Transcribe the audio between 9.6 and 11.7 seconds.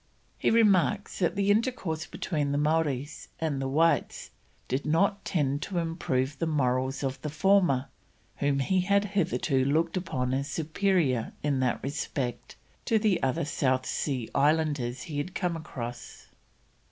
looked upon as superior in